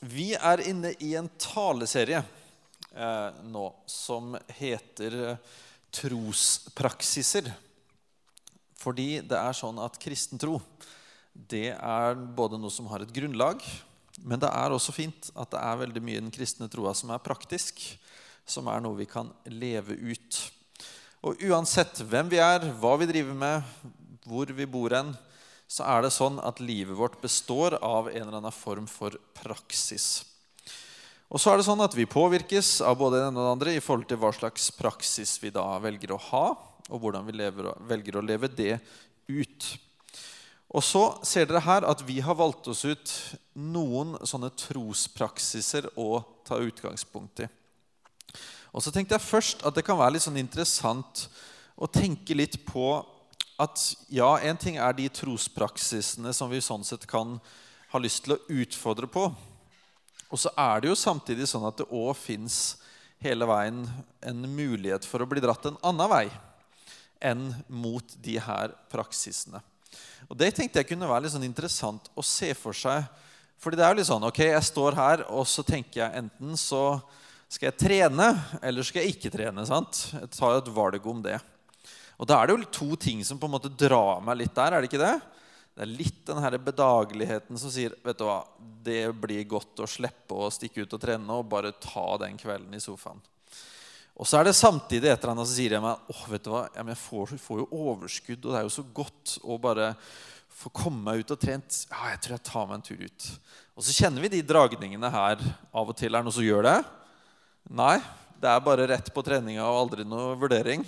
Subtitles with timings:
[0.00, 5.58] Vi er inne i en taleserie eh, nå som heter eh,
[5.92, 7.50] Trospraksiser.
[8.80, 10.56] Fordi det er sånn at kristen tro
[11.34, 13.60] det er både noe som har et grunnlag,
[14.24, 17.12] men det er også fint at det er veldig mye i den kristne troa som
[17.14, 17.78] er praktisk,
[18.44, 20.40] som er noe vi kan leve ut.
[21.28, 23.68] Og uansett hvem vi er, hva vi driver med,
[24.26, 25.12] hvor vi bor hen,
[25.70, 30.24] så er det sånn at livet vårt består av en eller annen form for praksis.
[31.30, 33.74] Og så er det sånn at Vi påvirkes av både det ene og det andre
[33.76, 36.46] i forhold til hva slags praksis vi da velger å ha,
[36.90, 38.80] og hvordan vi lever, velger å leve det
[39.30, 39.68] ut.
[40.74, 43.14] Og så ser dere her at vi har valgt oss ut
[43.54, 47.48] noen sånne trospraksiser å ta utgangspunkt i.
[48.74, 51.28] Og så tenkte jeg først at det kan være litt sånn interessant
[51.78, 53.00] å tenke litt på
[53.60, 57.36] at ja, en ting er de trospraksisene som vi sånn sett kan
[57.90, 59.26] ha lyst til å utfordre på.
[60.30, 62.78] Og så er det jo samtidig sånn at det òg fins
[63.20, 63.82] hele veien
[64.24, 66.26] en mulighet for å bli dratt en annen vei
[67.20, 69.60] enn mot de her praksisene.
[70.30, 73.04] Og Det tenkte jeg kunne være litt sånn interessant å se for seg.
[73.60, 76.56] Fordi det er jo litt sånn, ok, Jeg står her, og så tenker jeg enten
[76.56, 77.02] så
[77.50, 78.28] skal jeg trene,
[78.62, 79.66] eller skal jeg ikke trene.
[79.66, 80.06] sant?
[80.14, 81.36] Jeg tar et valg om det.
[82.20, 84.74] Og Da er det jo to ting som på en måte drar meg litt der.
[84.74, 85.16] er det ikke det?
[85.72, 88.42] Det er litt den her bedageligheten som sier vet du hva,
[88.84, 92.74] det blir godt å slippe å stikke ut og trene og bare ta den kvelden
[92.76, 93.22] i sofaen.
[94.20, 96.50] Og så er det samtidig et eller annet som sier jeg meg åh, vet du
[96.52, 99.94] hva, jeg får, får, jo overskudd, og det er jo så godt å bare
[100.60, 101.84] få komme meg ut og trent.
[101.88, 103.28] Ja, jeg tror jeg tar meg en tur ut.
[103.78, 105.40] Og så kjenner vi de dragningene her
[105.72, 106.12] av og til.
[106.12, 106.76] Er det noe som gjør det?
[107.80, 107.96] Nei.
[108.40, 110.80] Det er bare rett på treninga og aldri noe vurdering.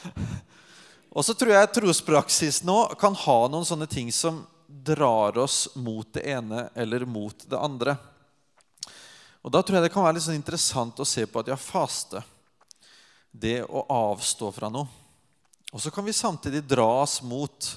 [1.16, 6.08] og så tror jeg trospraksis nå kan ha noen sånne ting som drar oss mot
[6.16, 7.98] det ene eller mot det andre.
[9.44, 11.58] Og Da tror jeg det kan være litt sånn interessant å se på at ja,
[11.60, 12.24] faste,
[13.36, 14.88] det å avstå fra noe.
[15.76, 17.68] Og så kan vi samtidig dras mot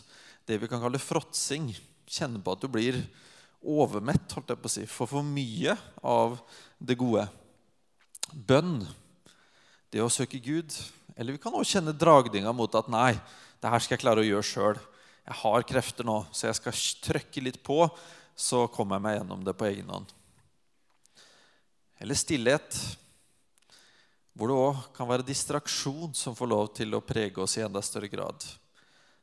[0.47, 1.73] det vi kan kalle fråtsing.
[2.07, 3.03] Kjenne på at du blir
[3.59, 6.39] overmett, holdt jeg på å si, for for mye av
[6.79, 7.27] det gode
[8.33, 8.83] bønn,
[9.93, 10.73] det å søke Gud.
[11.15, 13.13] Eller vi kan også kjenne dragninga mot at nei,
[13.59, 14.79] det her skal jeg klare å gjøre sjøl.
[15.29, 16.79] Jeg har krefter nå, så jeg skal
[17.09, 17.83] trykke litt på,
[18.39, 20.13] så kommer jeg meg gjennom det på egen hånd.
[21.99, 22.77] Eller stillhet,
[24.31, 27.81] hvor det òg kan være distraksjon som får lov til å prege oss i enda
[27.83, 28.45] større grad.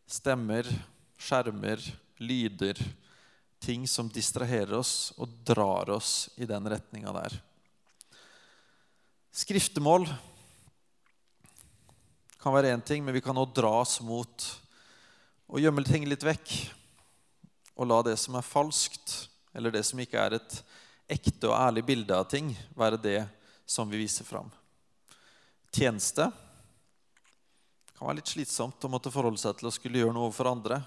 [0.06, 0.69] Stemmer,
[1.16, 1.81] skjermer,
[2.21, 2.77] lyder.
[3.59, 7.41] Ting som distraherer oss og drar oss i den retninga der.
[9.37, 10.07] Skriftemål
[12.41, 14.45] kan være én ting, men vi kan også dras mot
[15.53, 16.53] å gjemme ting litt vekk.
[17.77, 20.55] Og la det som er falskt, eller det som ikke er et
[21.19, 23.19] ekte og ærlig bilde av ting, være det
[23.69, 24.49] som vi viser fram.
[25.69, 26.31] Tjeneste
[27.93, 30.79] kan være litt slitsomt å måtte forholde seg til å skulle gjøre noe for andre.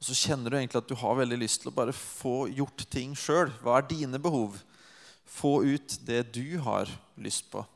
[0.00, 2.86] Og så kjenner du egentlig at du har veldig lyst til å bare få gjort
[2.88, 3.52] ting sjøl.
[3.60, 4.56] Hva er dine behov?
[5.28, 6.88] Få ut det du har
[7.20, 7.66] lyst på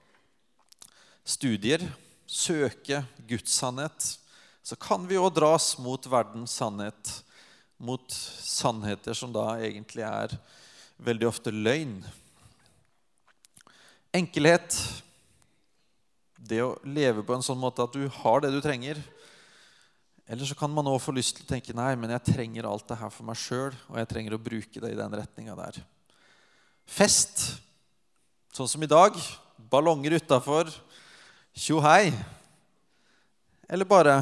[1.24, 1.82] studier,
[2.26, 4.18] søke Guds sannhet,
[4.64, 7.20] så kan vi òg dras mot verdens sannhet.
[7.84, 10.36] Mot sannheter som da egentlig er
[11.04, 11.98] veldig ofte løgn.
[14.14, 14.78] Enkelhet.
[16.38, 19.00] Det å leve på en sånn måte at du har det du trenger.
[20.24, 22.86] Eller så kan man òg få lyst til å tenke nei, men jeg trenger alt
[22.88, 25.80] det her for meg sjøl, og jeg trenger å bruke det i den retninga der.
[26.88, 27.58] Fest,
[28.56, 29.18] sånn som i dag.
[29.68, 30.72] Ballonger utafor
[31.54, 32.12] tjo hei,
[33.68, 34.18] eller bare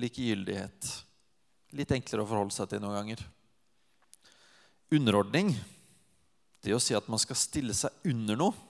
[0.00, 0.90] likegyldighet.
[1.76, 3.22] Litt enklere å forholde seg til noen ganger.
[4.94, 5.52] Underordning,
[6.60, 8.66] det å si at man skal stille seg under noe.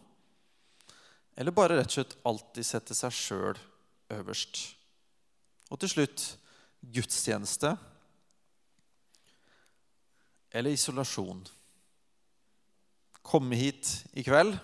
[1.41, 3.61] Eller bare rett og slett alltid sette seg sjøl
[4.13, 4.61] øverst.
[5.71, 6.27] Og til slutt
[6.81, 7.73] gudstjeneste
[10.51, 11.41] eller isolasjon.
[13.23, 14.57] Komme hit i kveld,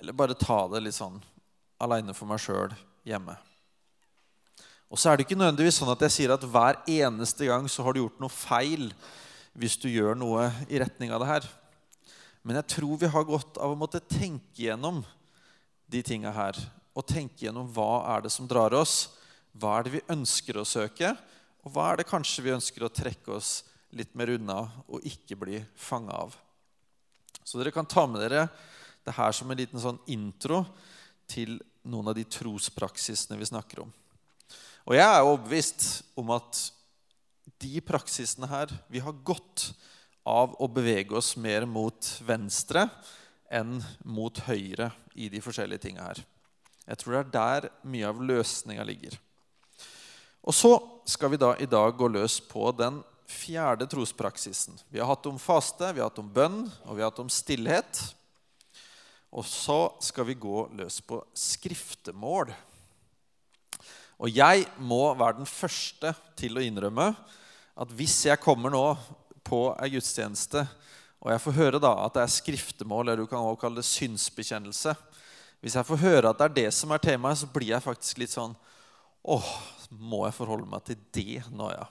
[0.00, 1.18] eller bare ta det litt sånn
[1.80, 2.74] aleine for meg sjøl
[3.06, 3.36] hjemme.
[4.90, 7.84] Og så er det ikke nødvendigvis sånn at jeg sier at hver eneste gang så
[7.86, 8.90] har du gjort noe feil
[9.58, 11.46] hvis du gjør noe i retning av det her.
[12.42, 15.02] Men jeg tror vi har godt av å måtte tenke gjennom
[15.90, 16.58] de tinga her.
[16.96, 19.12] Og tenke gjennom hva er det som drar oss,
[19.54, 21.14] hva er det vi ønsker å søke,
[21.62, 23.60] og hva er det kanskje vi ønsker å trekke oss
[23.94, 26.34] litt mer unna og ikke bli fanga av.
[27.44, 28.46] Så dere kan ta med dere
[29.06, 30.62] det her som en liten sånn intro
[31.30, 33.92] til noen av de trospraksisene vi snakker om.
[34.88, 35.86] Og jeg er overbevist
[36.18, 36.60] om at
[37.60, 39.70] de praksisene her Vi har godt
[40.26, 42.86] av å bevege oss mer mot venstre
[43.50, 46.20] enn mot høyre i de forskjellige tinga her.
[46.86, 49.16] Jeg tror det er der mye av løsninga ligger.
[50.40, 50.72] Og så
[51.08, 53.00] skal vi da i dag gå løs på den
[53.30, 54.78] fjerde trospraksisen.
[54.88, 57.30] Vi har hatt om faste, vi har hatt om bønn, og vi har hatt om
[57.30, 58.00] stillhet.
[59.30, 62.50] Og så skal vi gå løs på skriftemål.
[64.20, 67.12] Og jeg må være den første til å innrømme
[67.80, 68.84] at hvis jeg kommer nå
[69.46, 70.66] på ei gudstjeneste,
[71.20, 73.88] og jeg får høre da at det er skriftemål, eller du kan også kalle det
[73.88, 74.94] synsbekjennelse
[75.60, 78.22] Hvis jeg får høre at det er det som er temaet, så blir jeg faktisk
[78.22, 78.54] litt sånn
[79.28, 79.50] Åh,
[80.00, 81.84] må jeg forholde meg til det nå, ja?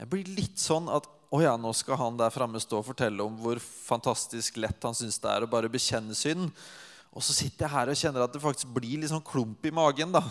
[0.00, 3.24] Jeg blir litt sånn at å ja, nå skal han der framme stå og fortelle
[3.24, 6.50] om hvor fantastisk lett han syns det er å bare bekjenne synd.
[7.16, 9.74] Og så sitter jeg her og kjenner at det faktisk blir litt sånn klump i
[9.74, 10.12] magen.
[10.14, 10.22] da.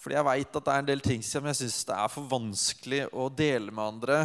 [0.00, 2.30] Fordi jeg veit at det er en del ting som jeg syns det er for
[2.30, 4.20] vanskelig å dele med andre.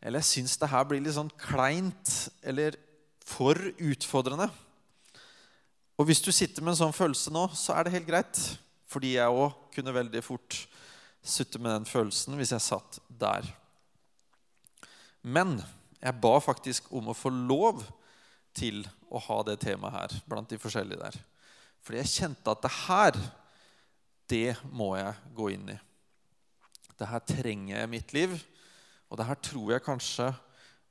[0.00, 2.14] Eller jeg syns det her blir litt sånn kleint
[2.44, 2.78] eller
[3.24, 4.50] for utfordrende.
[5.98, 8.40] Og hvis du sitter med en sånn følelse nå, så er det helt greit.
[8.90, 10.64] Fordi jeg òg kunne veldig fort
[11.24, 13.46] sutte med den følelsen hvis jeg satt der.
[15.24, 15.56] Men
[16.04, 17.80] jeg ba faktisk om å få lov
[18.54, 21.16] til å ha det temaet her blant de forskjellige der.
[21.84, 23.18] Fordi jeg kjente at det her,
[24.30, 25.78] det må jeg gå inn i.
[26.94, 28.36] Det her trenger jeg i mitt liv,
[29.10, 30.28] og det her tror jeg kanskje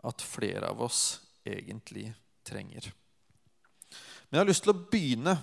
[0.03, 1.03] at flere av oss
[1.47, 2.09] egentlig
[2.45, 2.89] trenger.
[4.27, 5.37] Men jeg har lyst til å begynne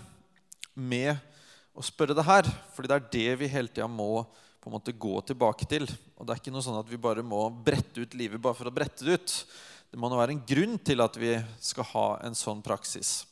[0.74, 1.14] med
[1.76, 4.24] å spørre det her, fordi det er det vi hele tida må
[4.60, 5.86] på en måte gå tilbake til.
[6.20, 8.68] Og det er ikke noe sånn at vi bare må brette ut livet bare for
[8.68, 9.34] å brette det ut.
[9.88, 11.32] Det må nå være en grunn til at vi
[11.64, 13.22] skal ha en sånn praksis.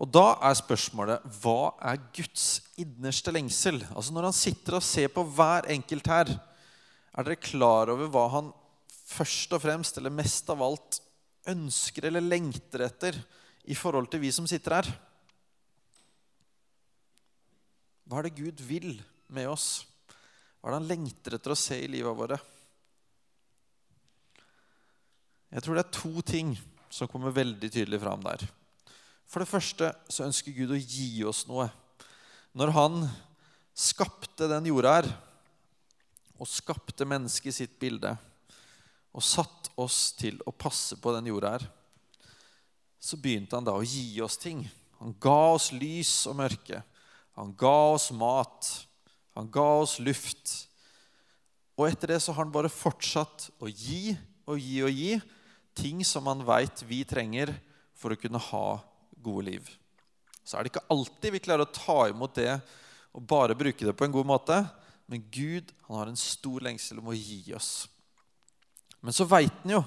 [0.00, 2.46] Og da er spørsmålet hva er Guds
[2.80, 3.82] innerste lengsel?
[3.92, 6.32] Altså Når han sitter og ser på hver enkelt her,
[7.16, 8.48] er dere klar over hva han
[9.06, 11.00] først og fremst, eller mest av alt,
[11.48, 13.20] ønsker eller lengter etter
[13.68, 14.88] i forhold til vi som sitter her?
[18.08, 18.96] Hva er det Gud vil
[19.28, 19.84] med oss?
[20.66, 22.36] Hva er det han lengter etter å se i livet våre?
[25.54, 26.48] Jeg tror det er to ting
[26.90, 28.42] som kommer veldig tydelig fram der.
[29.30, 31.68] For det første så ønsker Gud å gi oss noe.
[32.58, 32.96] Når han
[33.78, 35.08] skapte den jorda her,
[36.34, 38.16] og skapte mennesket i sitt bilde,
[39.14, 41.68] og satt oss til å passe på den jorda her,
[42.98, 44.66] så begynte han da å gi oss ting.
[44.98, 46.82] Han ga oss lys og mørke.
[47.38, 48.74] Han ga oss mat.
[49.36, 50.52] Han ga oss luft.
[51.76, 54.16] Og etter det så har han bare fortsatt å gi
[54.48, 55.16] og gi og gi
[55.76, 57.52] ting som han veit vi trenger
[57.96, 58.66] for å kunne ha
[59.20, 59.68] gode liv.
[60.46, 62.54] Så er det ikke alltid vi klarer å ta imot det
[63.16, 64.60] og bare bruke det på en god måte.
[65.06, 67.88] Men Gud han har en stor lengsel om å gi oss.
[69.04, 69.82] Men så veit han jo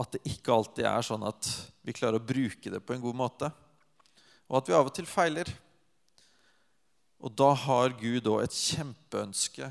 [0.00, 1.50] at det ikke alltid er sånn at
[1.84, 3.50] vi klarer å bruke det på en god måte.
[4.48, 5.50] Og at vi av og til feiler.
[7.22, 9.68] Og da har Gud òg et kjempeønske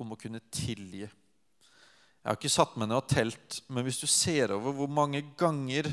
[0.00, 1.04] om å kunne tilgi.
[2.22, 5.24] Jeg har ikke satt meg ned og telt, men hvis du ser over hvor mange
[5.38, 5.88] ganger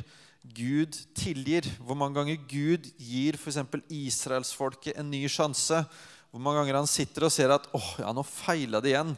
[0.55, 3.57] Gud tilgir, hvor mange ganger Gud gir f.eks.
[3.89, 5.81] israelsfolket en ny sjanse,
[6.29, 9.15] hvor mange ganger han sitter og ser at åh, ja, nå feila det igjen,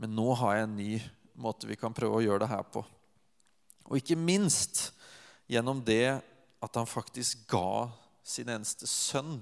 [0.00, 0.96] men nå har jeg en ny
[1.38, 2.82] måte vi kan prøve å gjøre det her på.
[3.88, 4.88] Og ikke minst
[5.48, 6.18] gjennom det
[6.64, 7.90] at han faktisk ga
[8.24, 9.36] sin eneste sønn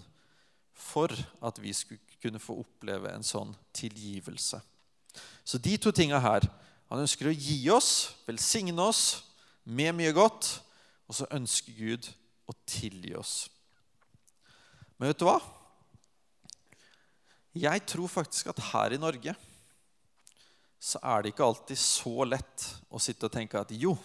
[0.77, 4.61] for at vi skulle kunne få oppleve en sånn tilgivelse.
[5.45, 6.49] Så de to tinga her
[6.87, 9.25] Han ønsker å gi oss, velsigne oss
[9.67, 10.61] med mye godt,
[11.11, 12.07] og så ønsker Gud
[12.47, 13.49] å tilgi oss.
[14.95, 15.41] Men vet du hva?
[17.59, 19.35] Jeg tror faktisk at her i Norge
[20.79, 23.97] så er det ikke alltid så lett å sitte og tenke at jo,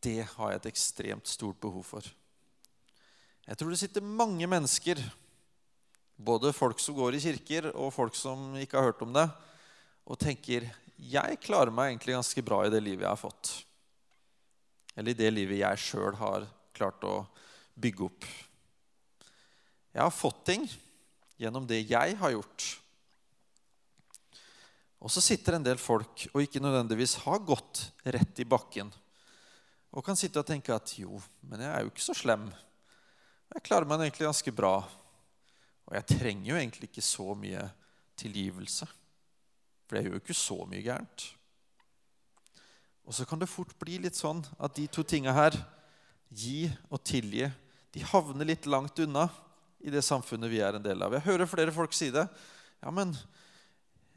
[0.00, 2.08] det har jeg et ekstremt stort behov for.
[3.44, 5.00] Jeg tror det sitter mange mennesker
[6.16, 9.26] både folk som går i kirker, og folk som ikke har hørt om det,
[10.04, 13.52] og tenker jeg klarer meg egentlig ganske bra i det livet jeg har fått.
[14.94, 17.16] Eller i det livet jeg sjøl har klart å
[17.74, 18.26] bygge opp.
[19.94, 20.66] Jeg har fått ting
[21.40, 22.66] gjennom det jeg har gjort.
[25.04, 28.92] Og så sitter en del folk og ikke nødvendigvis har gått rett i bakken.
[29.94, 32.48] Og kan sitte og tenke at jo, men jeg er jo ikke så slem.
[33.52, 34.78] Jeg klarer meg egentlig ganske bra.
[35.88, 37.64] Og jeg trenger jo egentlig ikke så mye
[38.20, 38.88] tilgivelse.
[39.84, 41.26] For jeg gjør jo ikke så mye gærent.
[43.04, 45.56] Og så kan det fort bli litt sånn at de to tinga her,
[46.34, 47.46] gi og tilgi,
[47.94, 49.28] de havner litt langt unna
[49.84, 51.12] i det samfunnet vi er en del av.
[51.14, 52.24] Jeg hører flere folk si det.
[52.80, 53.12] Ja, men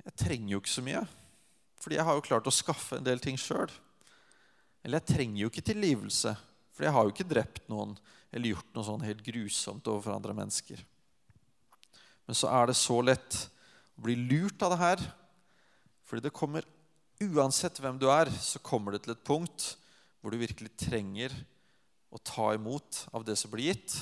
[0.06, 1.04] jeg trenger jo ikke så mye.
[1.84, 3.70] Fordi jeg har jo klart å skaffe en del ting sjøl.
[4.82, 6.34] Eller jeg trenger jo ikke tilgivelse,
[6.74, 7.98] for jeg har jo ikke drept noen
[8.32, 10.80] eller gjort noe sånn helt grusomt overfor andre mennesker.
[12.28, 13.38] Men så er det så lett
[13.98, 15.06] å bli lurt av det her,
[16.08, 16.68] fordi det kommer
[17.18, 19.72] Uansett hvem du er, så kommer det til et punkt
[20.22, 21.34] hvor du virkelig trenger
[22.14, 23.96] å ta imot av det som blir gitt,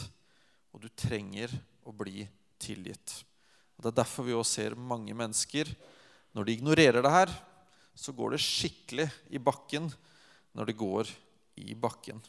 [0.76, 1.54] og du trenger
[1.88, 2.26] å bli
[2.60, 3.22] tilgitt.
[3.78, 5.72] Og Det er derfor vi også ser mange mennesker
[6.36, 7.30] Når de ignorerer det her,
[7.96, 9.88] så går det skikkelig i bakken
[10.52, 11.12] når det går
[11.64, 12.20] i bakken.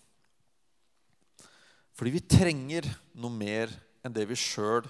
[1.90, 2.86] Fordi vi trenger
[3.18, 3.72] noe mer
[4.06, 4.86] enn det vi sjøl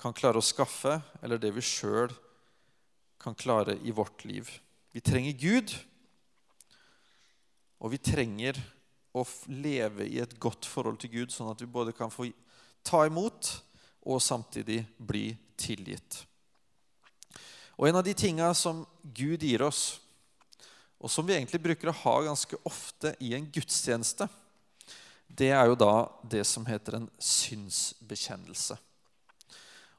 [0.00, 2.12] kan klare å skaffe, eller det vi sjøl
[3.20, 4.48] kan klare i vårt liv.
[4.92, 5.74] Vi trenger Gud,
[7.80, 8.58] og vi trenger
[9.12, 12.30] å leve i et godt forhold til Gud, sånn at vi både kan få
[12.86, 13.52] ta imot
[14.08, 16.22] og samtidig bli tilgitt.
[17.76, 20.00] Og En av de tinga som Gud gir oss,
[21.00, 24.28] og som vi egentlig bruker å ha ganske ofte i en gudstjeneste,
[25.28, 25.94] det er jo da
[26.28, 28.76] det som heter en synsbekjennelse.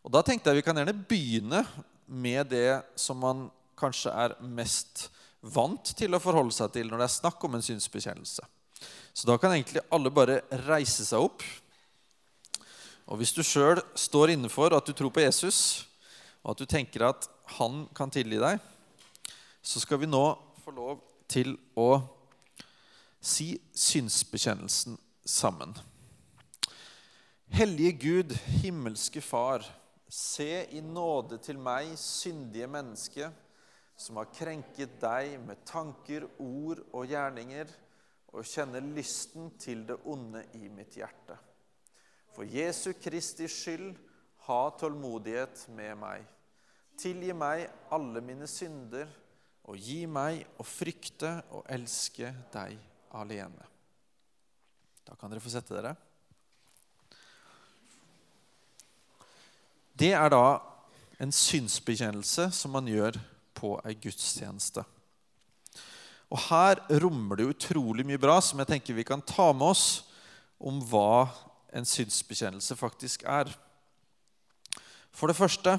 [0.02, 1.66] Og Da tenkte jeg vi kan gjerne begynne
[2.08, 5.10] med det som man kanskje er mest
[5.42, 8.46] vant til å forholde seg til når det er snakk om en synsbekjennelse.
[9.14, 11.46] Så da kan egentlig alle bare reise seg opp.
[13.10, 15.86] Og hvis du sjøl står innenfor at du tror på Jesus,
[16.42, 17.28] og at du tenker at
[17.58, 18.62] han kan tilgi deg,
[19.62, 20.24] så skal vi nå
[20.64, 22.02] få lov til å
[23.22, 25.76] si synsbekjennelsen sammen.
[27.52, 29.66] Hellige Gud, himmelske Far,
[30.12, 33.30] se i nåde til meg, syndige menneske,
[33.96, 37.72] som har krenket deg med tanker, ord og gjerninger,
[38.32, 41.36] og kjenner lysten til det onde i mitt hjerte.
[42.32, 43.92] For Jesu Kristi skyld,
[44.48, 46.24] ha tålmodighet med meg.
[46.98, 49.10] Tilgi meg alle mine synder,
[49.70, 52.80] og gi meg å frykte og elske deg
[53.20, 53.68] alene.
[55.06, 55.94] Da kan dere få sette dere.
[60.02, 60.58] Det er da
[61.22, 63.20] en synsbekjennelse som man gjør
[63.54, 64.82] på ei gudstjeneste.
[66.32, 69.86] Og Her rommer det utrolig mye bra som jeg tenker vi kan ta med oss
[70.58, 71.28] om hva
[71.76, 73.52] en synsbekjennelse faktisk er.
[75.14, 75.76] For det første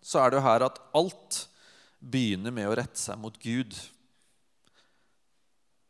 [0.00, 1.42] så er det jo her at alt
[2.00, 3.76] begynner med å rette seg mot Gud.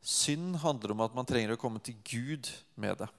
[0.02, 3.11] Synd handler om at man trenger å komme til Gud med det.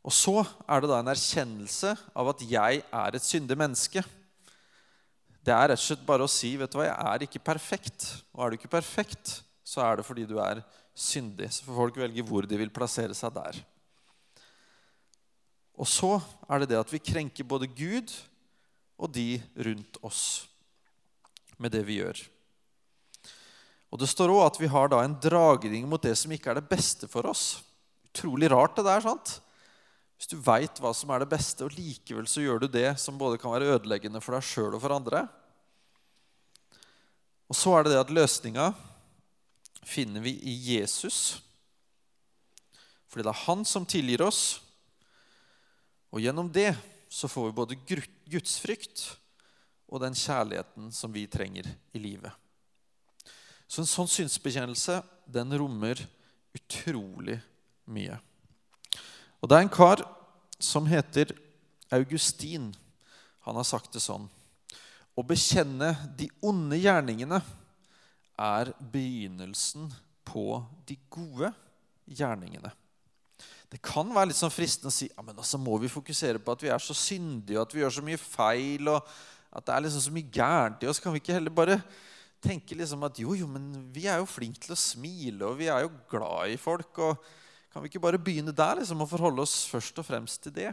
[0.00, 4.02] Og så er det da en erkjennelse av at jeg er et syndig menneske.
[5.44, 8.06] Det er rett og slett bare å si vet du hva, jeg er ikke perfekt.
[8.32, 10.62] Og er du ikke perfekt, så er det fordi du er
[10.96, 11.50] syndig.
[11.52, 13.60] Så får folk velge hvor de vil plassere seg der.
[15.80, 18.12] Og så er det det at vi krenker både Gud
[19.00, 20.24] og de rundt oss
[21.60, 22.20] med det vi gjør.
[23.90, 26.60] Og Det står òg at vi har da en dragning mot det som ikke er
[26.60, 27.62] det beste for oss.
[28.10, 29.00] Utrolig rart, det der.
[29.02, 29.40] sant?
[30.20, 33.16] Hvis du veit hva som er det beste, og likevel så gjør du det som
[33.16, 35.22] både kan være ødeleggende for deg sjøl og for andre.
[37.48, 38.66] Og så er det det at løsninga
[39.80, 41.40] finner vi i Jesus.
[43.08, 44.60] Fordi det er han som tilgir oss.
[46.12, 46.74] Og gjennom det
[47.08, 47.80] så får vi både
[48.28, 49.08] gudsfrykt
[49.88, 52.30] og den kjærligheten som vi trenger i livet.
[53.64, 55.00] Så en sånn synsbekjennelse
[55.32, 56.04] den rommer
[56.52, 57.40] utrolig
[57.88, 58.20] mye.
[59.40, 60.02] Og det er en kar
[60.60, 61.32] som heter
[61.90, 62.70] Augustin.
[63.46, 64.28] Han har sagt det sånn
[65.16, 67.40] Å bekjenne de onde gjerningene
[68.40, 69.88] er begynnelsen
[70.24, 71.50] på de gode
[72.08, 72.70] gjerningene.
[73.70, 76.54] Det kan være litt sånn fristende å si ja, men altså må vi fokusere på
[76.54, 79.10] at vi er så syndige, og at vi gjør så mye feil, og
[79.50, 81.02] at det er liksom så mye gærent i oss.
[81.02, 81.76] Kan vi ikke heller bare
[82.42, 85.68] tenke liksom at jo, jo, men vi er jo flinke til å smile, og vi
[85.70, 86.98] er jo glad i folk.
[86.98, 87.30] og
[87.70, 90.70] kan vi ikke bare begynne der liksom, og forholde oss først og fremst til det?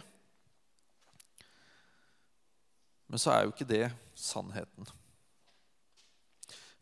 [3.07, 3.85] Men så er jo ikke det
[4.17, 4.89] sannheten.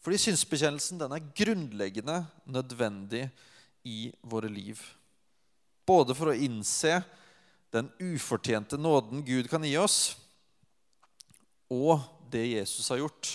[0.06, 3.28] Fordi synsbekjennelsen den er grunnleggende nødvendig
[3.86, 4.80] i våre liv.
[5.86, 7.00] Både for å innse
[7.74, 10.16] den ufortjente nåden Gud kan gi oss,
[11.70, 12.00] og
[12.32, 13.32] det Jesus har gjort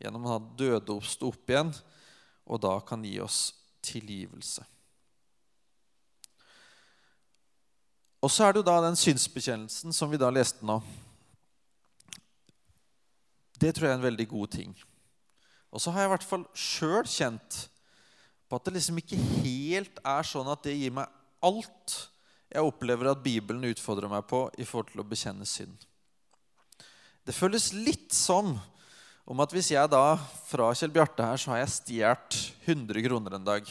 [0.00, 1.72] gjennom å ha stå opp igjen,
[2.48, 3.50] og da kan gi oss
[3.84, 4.64] tilgivelse.
[8.20, 10.76] Og så er det jo da den synsbekjennelsen som vi da leste nå.
[13.60, 14.74] Det tror jeg er en veldig god ting.
[15.70, 17.64] Og så har jeg i hvert fall sjøl kjent
[18.50, 21.08] på at det liksom ikke helt er sånn at det gir meg
[21.46, 21.96] alt
[22.50, 25.86] jeg opplever at Bibelen utfordrer meg på i forhold til å bekjenne synd.
[27.22, 28.56] Det føles litt som
[29.30, 30.16] om at hvis jeg da
[30.48, 33.68] fra Kjell Bjarte her, så har jeg stjålet 100 kroner en dag.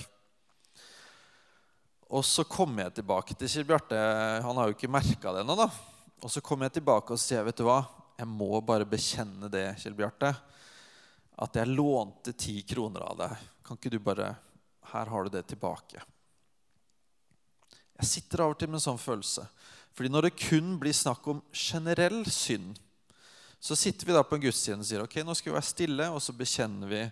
[2.09, 3.97] Og så kommer jeg tilbake til Kjell Bjarte.
[4.41, 5.55] Han har jo ikke merka det ennå.
[5.59, 5.69] da.
[6.25, 7.83] Og så kommer jeg tilbake og sier vet du hva,
[8.17, 10.33] jeg må bare bekjenne det, Kjell Bjarte.
[11.39, 13.43] At jeg lånte ti kroner av deg.
[13.63, 14.33] Kan ikke du bare
[14.89, 16.01] Her har du det tilbake.
[17.99, 19.43] Jeg sitter av og til med en sånn følelse.
[19.93, 22.79] Fordi når det kun blir snakk om generell synd,
[23.59, 26.07] så sitter vi da på en gudstjeneste og sier ok, nå skal vi være stille,
[26.09, 27.03] og så bekjenner vi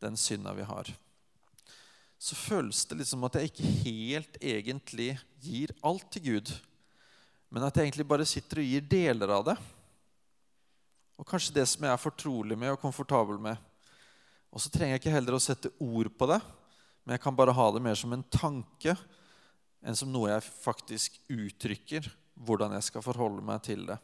[0.00, 0.88] den synda vi har.
[2.18, 6.52] Så føles det liksom at jeg ikke helt egentlig gir alt til Gud,
[7.48, 9.56] men at jeg egentlig bare sitter og gir deler av det.
[11.18, 13.56] Og kanskje det som jeg er fortrolig med og komfortabel med.
[14.50, 16.38] Og så trenger jeg ikke heller å sette ord på det,
[17.04, 18.94] men jeg kan bare ha det mer som en tanke
[19.78, 22.08] enn som noe jeg faktisk uttrykker
[22.38, 23.98] hvordan jeg skal forholde meg til det.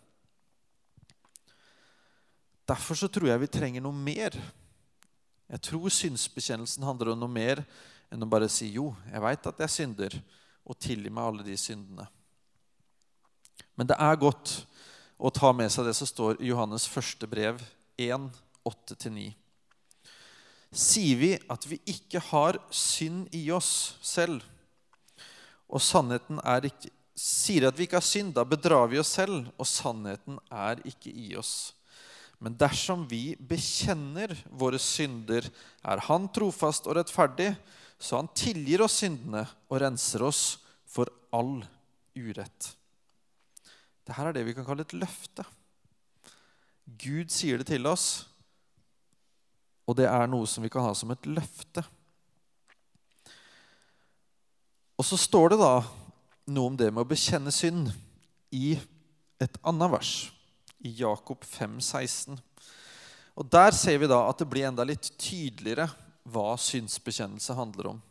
[2.64, 4.37] Derfor så tror jeg vi trenger noe mer.
[5.50, 7.61] Jeg tror synsbekjennelsen handler om noe mer
[8.12, 10.23] enn å bare si 'jo, jeg veit at jeg synder',
[10.64, 12.08] og tilgi meg alle de syndene.
[13.76, 14.66] Men det er godt
[15.18, 17.61] å ta med seg det som står i Johannes første brev
[18.00, 18.30] 1,
[18.64, 19.34] 8-9.
[20.75, 24.42] Sier vi at vi ikke har synd i oss selv,
[25.68, 29.46] og sannheten er ikke Sier at vi ikke har synd, da bedrar vi oss selv,
[29.54, 31.70] og sannheten er ikke i oss.
[32.42, 35.46] Men dersom vi bekjenner våre synder,
[35.87, 37.52] er Han trofast og rettferdig,
[38.04, 40.42] så Han tilgir oss syndene og renser oss
[40.84, 41.62] for all
[42.12, 42.75] urett.
[44.04, 45.46] Dette er det vi kan kalle et løfte.
[46.84, 48.26] Gud sier det til oss,
[49.88, 51.80] og det er noe som vi kan ha som et løfte.
[55.00, 55.73] Og så står det da
[56.52, 57.88] noe om det med å bekjenne synd
[58.52, 58.76] i
[59.40, 60.14] et annet vers,
[60.84, 62.37] i Jakob 5, 16.
[63.40, 65.88] Og Der ser vi da at det blir enda litt tydeligere
[66.24, 68.02] hva synsbekjennelse handler om.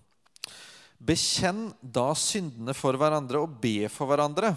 [1.04, 4.54] Bekjenn da syndene for hverandre og be for hverandre,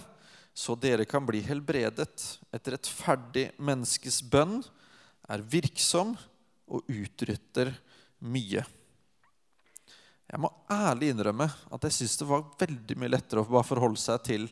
[0.56, 2.22] så dere kan bli helbredet.
[2.54, 4.60] Et rettferdig menneskes bønn
[5.28, 6.14] er virksom
[6.70, 7.74] og utrytter
[8.24, 8.62] mye.
[10.26, 14.00] Jeg må ærlig innrømme at jeg syns det var veldig mye lettere å bare forholde
[14.00, 14.48] seg til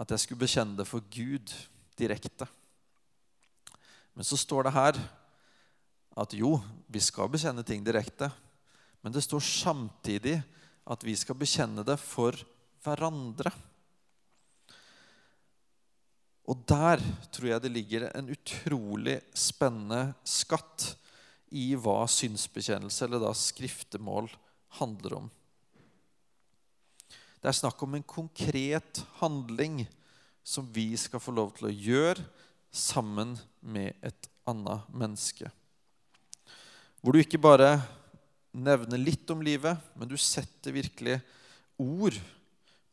[0.00, 1.52] at jeg skulle bekjenne det for Gud
[1.98, 2.46] direkte.
[4.16, 5.00] Men så står det her
[6.18, 6.56] at jo,
[6.90, 8.30] vi skal bekjenne ting direkte.
[9.00, 10.38] Men det står samtidig
[10.90, 12.36] at vi skal bekjenne det for
[12.84, 13.52] hverandre.
[16.50, 20.94] Og der tror jeg det ligger en utrolig spennende skatt
[21.54, 24.30] i hva synsbekjennelse, eller da skriftemål,
[24.78, 25.30] handler om.
[27.40, 29.82] Det er snakk om en konkret handling
[30.46, 32.26] som vi skal få lov til å gjøre
[32.70, 35.50] sammen med et annet menneske.
[37.00, 37.78] Hvor du ikke bare
[38.52, 41.20] nevner litt om livet, men du setter virkelig
[41.80, 42.18] ord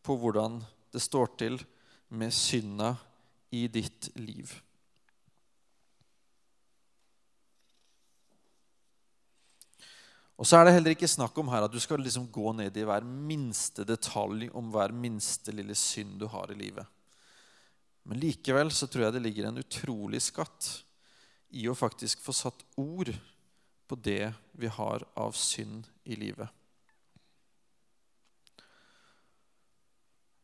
[0.06, 0.62] på hvordan
[0.93, 1.60] det står til
[2.15, 2.93] med synda
[3.52, 4.54] i ditt liv.
[10.38, 12.76] Og så er det heller ikke snakk om her at du skal liksom gå ned
[12.78, 16.86] i hver minste detalj om hver minste lille synd du har i livet.
[18.08, 20.70] Men likevel så tror jeg det ligger en utrolig skatt
[21.58, 23.10] i å faktisk få satt ord
[23.88, 26.50] på det vi har av synd i livet.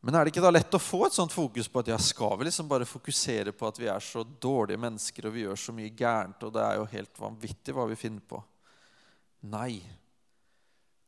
[0.04, 2.36] Men er det ikke da lett å få et sånt fokus på at ja, skal
[2.36, 5.72] vi liksom bare fokusere på at vi er så dårlige mennesker og vi gjør så
[5.72, 8.42] mye gærent, og det er jo helt vanvittig hva vi finner på?
[9.48, 9.78] Nei.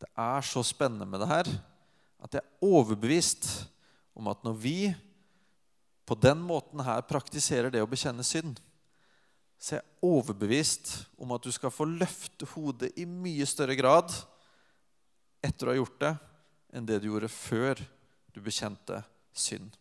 [0.01, 1.51] Det er så spennende med det her
[2.25, 3.51] at jeg er overbevist
[4.17, 4.79] om at når vi
[6.09, 8.61] på den måten her praktiserer det å bekjenne synd,
[9.59, 10.93] så er jeg overbevist
[11.23, 14.13] om at du skal få løfte hodet i mye større grad
[15.45, 16.13] etter å ha gjort det,
[16.77, 17.81] enn det du gjorde før
[18.35, 19.01] du bekjente
[19.37, 19.73] synd.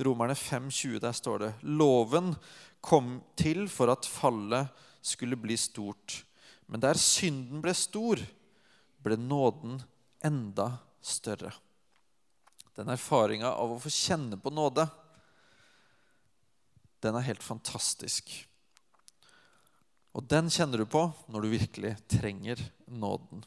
[0.00, 2.32] Romerne 5,20, der står det Loven
[2.84, 4.72] kom til for at fallet
[5.04, 6.22] skulle bli stort.
[6.66, 8.20] Men der synden ble stor,
[9.04, 9.78] ble nåden
[10.24, 10.70] enda
[11.04, 11.52] større.
[12.74, 14.88] Den erfaringa av å få kjenne på nåde,
[17.04, 18.32] den er helt fantastisk.
[20.14, 23.42] Og den kjenner du på når du virkelig trenger nåden.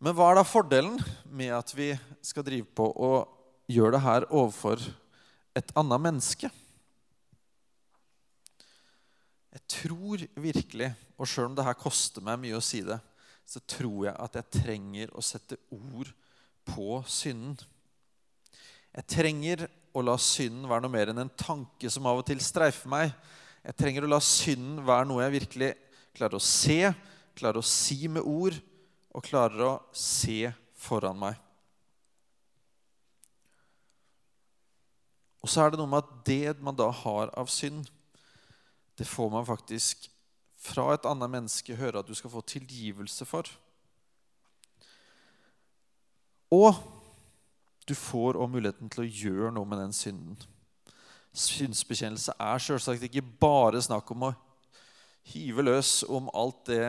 [0.00, 0.96] Men hva er da fordelen
[1.28, 1.90] med at vi
[2.24, 4.80] skal drive på og gjøre det her overfor
[5.56, 6.50] et annet menneske?
[9.50, 13.00] Jeg tror virkelig, og sjøl om det her koster meg mye å si det,
[13.48, 16.12] så tror jeg at jeg trenger å sette ord
[16.70, 17.58] på synden.
[18.94, 22.40] Jeg trenger å la synden være noe mer enn en tanke som av og til
[22.44, 23.12] streifer meg.
[23.64, 25.70] Jeg trenger å la synden være noe jeg virkelig
[26.16, 26.92] klarer å se,
[27.38, 28.56] klarer å si med ord,
[29.10, 31.38] og klarer å se foran meg.
[35.40, 37.88] Og så er det noe med at det man da har av synd,
[39.00, 40.10] det får man faktisk
[40.60, 43.48] fra et annet menneske høre at du skal få tilgivelse for.
[46.52, 46.76] Og
[47.88, 50.36] du får òg muligheten til å gjøre noe med den synden.
[51.30, 54.34] Synsbekjennelse er selvsagt ikke bare snakk om å
[55.30, 56.84] hive løs om alt det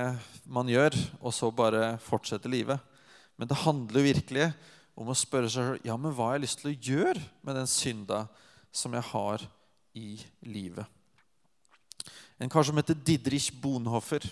[0.50, 2.80] man gjør, og så bare fortsette livet.
[3.38, 4.52] Men det handler virkelig
[4.98, 7.58] om å spørre seg selv ja, men hva har jeg lyst til å gjøre med
[7.58, 8.26] den synda
[8.72, 9.46] som jeg har
[9.98, 10.16] i
[10.48, 10.86] livet.
[12.42, 14.24] En kar som heter Didrich Bonhoffer,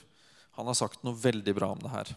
[0.57, 2.13] han har sagt noe veldig bra om det her.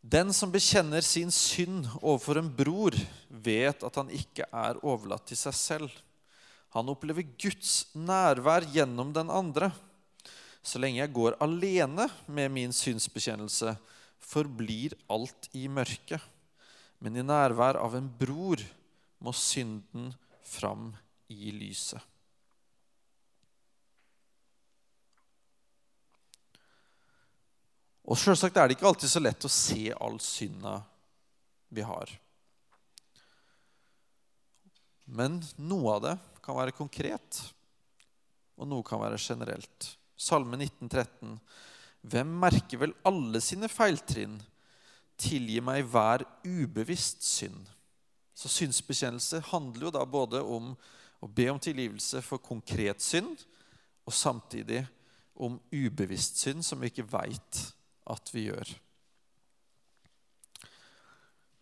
[0.00, 2.94] Den som bekjenner sin synd overfor en bror,
[3.28, 5.90] vet at han ikke er overlatt til seg selv.
[6.72, 9.68] Han opplever Guds nærvær gjennom den andre.
[10.64, 13.74] Så lenge jeg går alene med min synsbekjennelse,
[14.20, 16.20] forblir alt i mørket.
[17.00, 18.62] Men i nærvær av en bror
[19.20, 20.94] må synden fram
[21.28, 22.00] i lyset.
[28.10, 30.80] Og selvsagt er det ikke alltid så lett å se all synda
[31.70, 32.10] vi har.
[35.10, 37.38] Men noe av det kan være konkret,
[38.58, 39.92] og noe kan være generelt.
[40.18, 41.38] Salme 1913.
[42.10, 44.40] Hvem merker vel alle sine feiltrinn?
[45.20, 47.66] Tilgi meg hver ubevisst synd.
[48.34, 50.72] Så synsbekjennelse handler jo da både om
[51.20, 53.44] å be om tilgivelse for konkret synd,
[54.08, 54.82] og samtidig
[55.40, 57.60] om ubevisst synd som vi ikke veit
[58.10, 58.74] at vi gjør.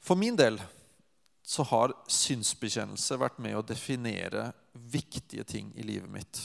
[0.03, 0.57] For min del
[1.49, 6.41] så har synsbekjennelse vært med å definere viktige ting i livet mitt.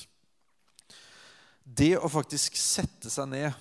[1.64, 3.52] Det å faktisk sette seg ned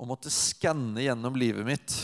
[0.00, 1.94] og måtte skanne gjennom livet mitt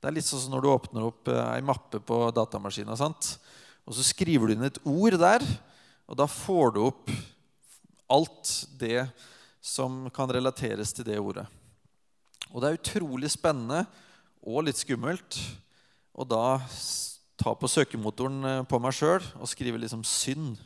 [0.00, 3.92] Det er litt sånn som når du åpner opp eh, ei mappe på datamaskinen, og
[3.92, 5.44] så skriver du inn et ord der,
[6.08, 7.10] og da får du opp
[8.08, 9.04] alt det
[9.60, 11.44] som kan relateres til det ordet.
[12.50, 13.84] Og det er utrolig spennende
[14.40, 15.38] og litt skummelt
[16.12, 16.58] å da
[17.40, 20.58] ta på søkemotoren eh, på meg sjøl og skrive liksom 'synd'.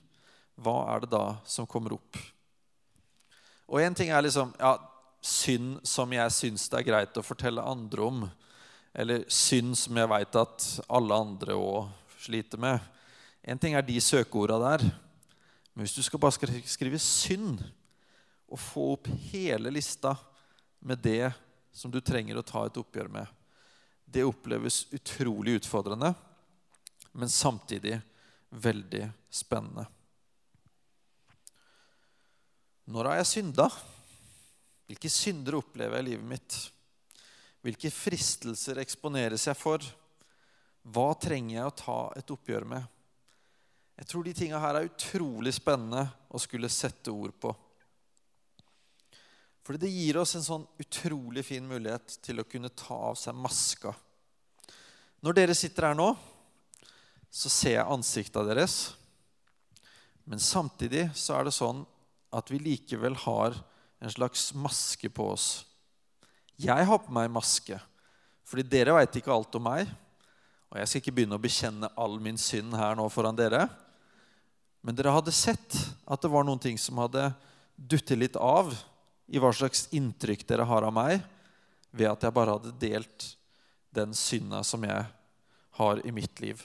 [0.54, 2.18] Hva er det da som kommer opp?
[3.66, 4.76] Og én ting er liksom ja,
[5.20, 8.24] synd som jeg syns det er greit å fortelle andre om.
[8.94, 11.88] Eller synd som jeg veit at alle andre òg
[12.22, 12.78] sliter med.
[13.42, 14.86] Én ting er de søkeorda der.
[15.74, 17.64] Men hvis du skal bare skrive synd,
[18.54, 20.14] og få opp hele lista
[20.84, 21.32] med det
[21.74, 23.26] som du trenger å ta et oppgjør med,
[24.06, 26.12] det oppleves utrolig utfordrende,
[27.12, 27.98] men samtidig
[28.54, 29.86] veldig spennende.
[32.84, 33.66] Når har jeg synda?
[34.84, 36.56] Hvilke synder opplever jeg i livet mitt?
[37.64, 39.82] Hvilke fristelser eksponeres jeg for?
[40.84, 42.84] Hva trenger jeg å ta et oppgjør med?
[43.96, 47.54] Jeg tror de tinga her er utrolig spennende å skulle sette ord på.
[49.64, 53.36] Fordi det gir oss en sånn utrolig fin mulighet til å kunne ta av seg
[53.36, 53.94] maska.
[55.24, 56.10] Når dere sitter her nå,
[57.32, 58.92] så ser jeg ansikta deres.
[60.28, 61.80] Men samtidig så er det sånn
[62.34, 63.56] at vi likevel har
[64.04, 65.48] en slags maske på oss.
[66.60, 67.80] Jeg har på meg maske,
[68.44, 69.88] fordi dere veit ikke alt om meg.
[70.68, 73.64] Og jeg skal ikke begynne å bekjenne all min synd her nå foran dere.
[74.84, 77.30] Men dere hadde sett at det var noen ting som hadde
[77.74, 78.74] duttet litt av
[79.26, 81.22] i hva slags inntrykk dere har av meg,
[81.94, 83.28] ved at jeg bare hadde delt
[83.94, 85.04] den synda som jeg
[85.78, 86.64] har i mitt liv.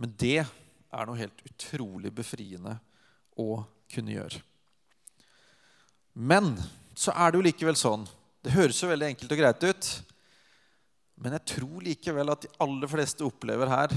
[0.00, 2.78] Men det er noe helt utrolig befriende
[3.38, 4.40] å kunne gjøre.
[6.12, 6.56] Men
[6.98, 8.02] så er det jo likevel sånn
[8.42, 9.86] Det høres jo veldig enkelt og greit ut.
[11.22, 13.94] Men jeg tror likevel at de aller fleste opplever her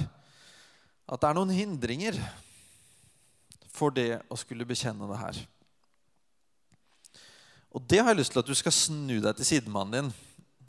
[1.06, 2.20] at det er noen hindringer
[3.74, 5.40] for det å skulle bekjenne det her.
[7.76, 10.14] Og det har jeg lyst til at du skal snu deg til sidemannen din.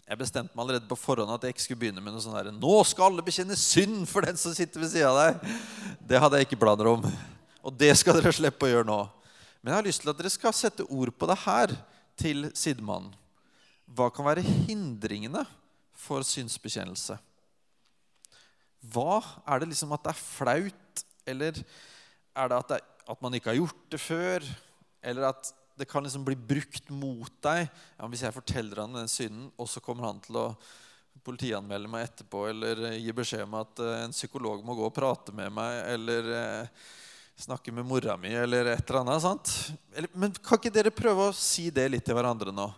[0.07, 2.53] Jeg bestemte meg allerede på forhånd at jeg ikke skulle begynne med noe sånn der
[2.55, 5.53] Nå skal alle bekjenne synd for den som sitter ved sida av deg.
[6.03, 7.07] Det hadde jeg ikke planer om.
[7.67, 8.99] Og det skal dere slippe å gjøre nå.
[9.61, 11.75] Men jeg har lyst til at dere skal sette ord på det her
[12.19, 13.15] til sidemannen.
[13.87, 15.45] Hva kan være hindringene
[15.95, 17.19] for synsbekjennelse?
[18.95, 23.35] Hva er det liksom at det er flaut, eller er det at, det, at man
[23.39, 24.47] ikke har gjort det før?
[25.03, 27.67] Eller at det kan liksom bli brukt mot deg.
[27.99, 30.47] Ja, hvis jeg forteller han den synden, og så kommer han til å
[31.27, 35.35] politianmelde meg etterpå eller gi beskjed om at uh, en psykolog må gå og prate
[35.35, 36.85] med meg eller uh,
[37.41, 39.25] snakke med mora mi eller et eller annet.
[39.25, 39.55] sant?
[40.13, 42.69] Men kan ikke dere prøve å si det litt til hverandre nå?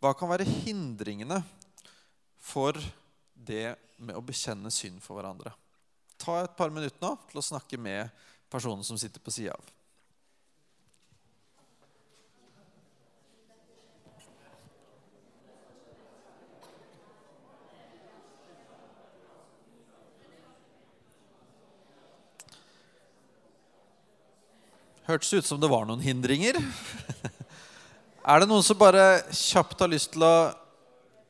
[0.00, 1.40] Hva kan være hindringene
[2.46, 2.78] for
[3.46, 5.52] det med å bekjenne synd for hverandre.
[6.20, 8.12] Ta et par minutter nå til å snakke med
[8.52, 9.72] personen som sitter på sida av.
[25.06, 26.56] Hørtes ut som det var noen hindringer.
[28.26, 30.50] Er det noen som bare kjapt har lyst til å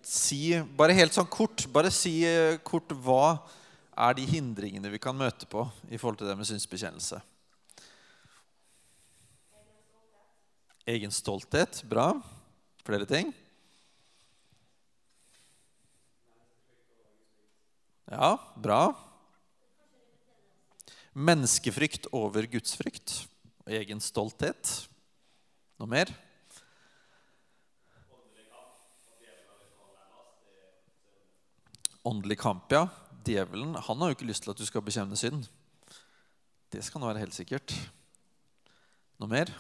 [0.01, 3.37] si, bare helt sånn kort, bare si eh, kort hva
[3.93, 7.21] er de hindringene vi kan møte på i forhold til det med synsbekjennelse?
[10.97, 11.83] Egen stolthet.
[11.85, 12.15] Bra.
[12.87, 13.37] Flere ting?
[18.09, 18.83] Ja, bra.
[21.13, 23.27] Menneskefrykt over gudsfrykt
[23.67, 24.87] egen stolthet.
[25.81, 26.13] Noe mer?
[32.07, 32.87] Åndelig kamp, ja.
[33.27, 35.49] Djevelen han har jo ikke lyst til at du skal bekjenne synd.
[36.71, 37.75] Det skal nå være helt sikkert.
[39.19, 39.51] Noe mer?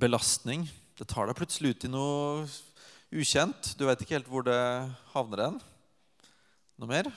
[0.00, 0.64] Belastning.
[0.96, 2.46] Det tar deg plutselig ut i noe
[3.12, 3.74] ukjent.
[3.76, 4.60] Du vet ikke helt hvor det
[5.12, 5.60] havner hen.
[6.80, 7.12] Noe mer?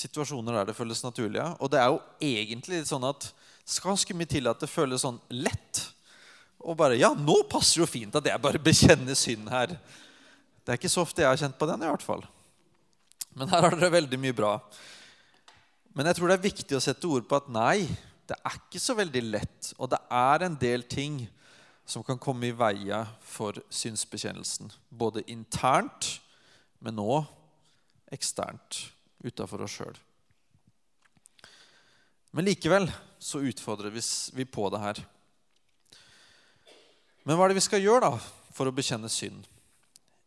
[0.00, 1.42] Situasjoner der det føles naturlig.
[1.60, 3.30] Og det er jo egentlig sånn at
[3.68, 5.84] skal ganske mye til at det føles sånn lett.
[6.60, 9.76] Og bare Ja, nå passer jo fint at jeg bare bekjenner synd her.
[10.60, 12.24] Det er ikke så ofte jeg har kjent på den, i hvert fall.
[13.36, 14.54] Men her har dere veldig mye bra.
[15.94, 17.88] Men jeg tror det er viktig å sette ord på at nei,
[18.28, 19.72] det er ikke så veldig lett.
[19.78, 21.24] Og det er en del ting
[21.90, 24.70] som kan komme i veia for synsbekjennelsen.
[24.90, 26.20] Både internt,
[26.78, 27.22] men nå
[28.14, 28.84] eksternt
[29.24, 29.96] utafor oss sjøl.
[32.30, 32.86] Men likevel
[33.18, 35.00] så utfordrer vi på det her.
[37.26, 38.12] Men hva er det vi skal gjøre da
[38.54, 39.44] for å bekjenne synd?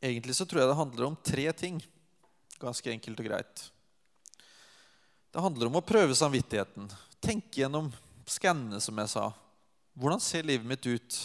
[0.04, 1.80] Egentlig så tror jeg det handler om tre ting.
[2.60, 3.64] Ganske enkelt og greit.
[5.34, 6.92] Det handler om å prøve samvittigheten.
[7.24, 7.88] Tenke gjennom,
[8.30, 9.30] skanne, som jeg sa.
[9.98, 11.18] Hvordan ser livet mitt ut?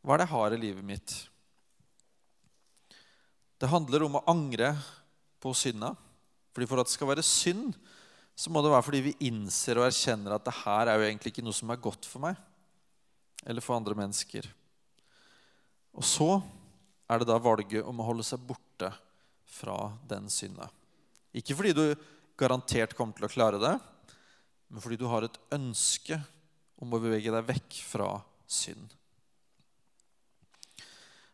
[0.00, 1.16] Hva er det jeg har i livet mitt?
[3.58, 4.72] Det handler om å angre
[5.42, 5.92] på synda.
[6.54, 7.74] Fordi For at det skal være synd,
[8.34, 11.34] så må det være fordi vi innser og erkjenner at det her er jo egentlig
[11.34, 12.38] ikke noe som er godt for meg
[13.44, 14.46] eller for andre mennesker.
[15.94, 16.28] Og så
[17.10, 18.90] er det da valget om å holde seg borte
[19.54, 19.76] fra
[20.10, 20.70] den synda.
[21.36, 21.84] Ikke fordi du
[22.40, 23.74] garantert kommer til å klare det,
[24.70, 26.18] men fordi du har et ønske
[26.82, 28.08] om å bevege deg vekk fra
[28.50, 28.96] synd.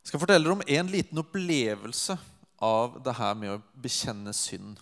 [0.01, 2.17] Jeg skal fortelle dere om en liten opplevelse
[2.61, 4.81] av det her med å bekjenne synd.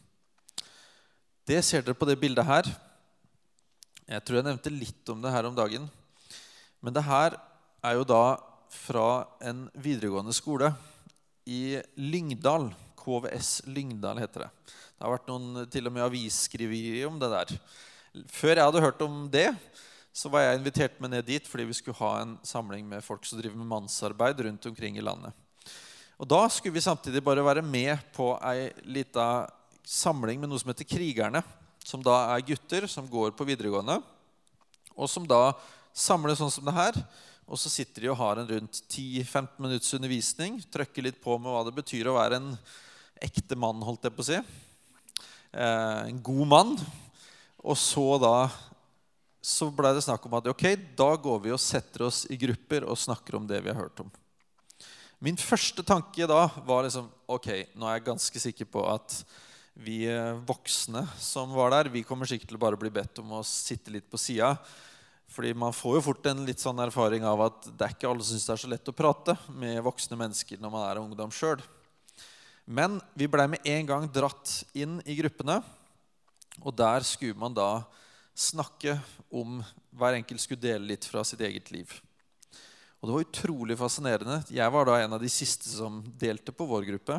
[1.49, 2.67] Det ser dere på det bildet her.
[4.05, 5.87] Jeg tror jeg nevnte litt om det her om dagen.
[6.85, 7.39] Men det her
[7.89, 8.37] er jo da
[8.69, 10.69] fra en videregående skole
[11.49, 12.69] i Lyngdal.
[13.01, 14.51] KVS Lyngdal heter det.
[14.69, 17.57] Det har vært noen til og med avisskriverier om det der.
[18.29, 19.49] Før jeg hadde hørt om det,
[20.13, 23.25] så var jeg invitert med ned dit fordi vi skulle ha en samling med folk
[23.25, 25.33] som driver med mannsarbeid rundt omkring i landet.
[26.21, 29.47] Og Da skulle vi samtidig bare være med på ei lita
[29.89, 31.43] samling med noe som heter Krigerne.
[31.85, 33.97] Som da er gutter som går på videregående,
[34.99, 35.55] og som da
[35.97, 36.99] samles sånn som det her.
[37.49, 40.59] Og så sitter de og har en rundt 10-15 minutts undervisning.
[40.69, 42.51] Trøkker litt på med hva det betyr å være en
[43.25, 44.41] ekte mann, holdt jeg på å si.
[45.57, 46.75] Eh, en god mann.
[47.65, 48.51] Og så da
[49.41, 50.65] så blei det snakk om at ok,
[50.99, 54.03] da går vi og setter oss i grupper og snakker om det vi har hørt
[54.03, 54.11] om.
[55.25, 59.19] Min første tanke da var liksom Ok, nå er jeg ganske sikker på at
[59.79, 63.37] vi eh, voksne som var der, vi kommer sikkert til å bare bli bedt om
[63.39, 64.57] å sitte litt på sida.
[65.29, 68.25] Fordi man får jo fort en litt sånn erfaring av at det er ikke alle
[68.25, 71.35] som syns det er så lett å prate med voksne mennesker når man er ungdom
[71.35, 71.63] sjøl.
[72.69, 75.61] Men vi blei med en gang dratt inn i gruppene,
[76.61, 77.85] og der skulle man da
[78.39, 78.99] snakke
[79.31, 79.63] om
[79.99, 81.91] Hver enkelt skulle dele litt fra sitt eget liv.
[83.01, 84.37] Og det var utrolig fascinerende.
[84.53, 87.17] Jeg var da en av de siste som delte på vår gruppe.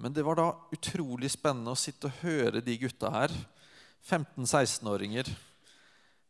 [0.00, 3.34] Men det var da utrolig spennende å sitte og høre de gutta her,
[4.08, 5.28] 15-16-åringer,